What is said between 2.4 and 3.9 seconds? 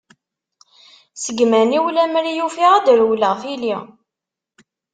ufiɣ, ad d-rewleɣ tili.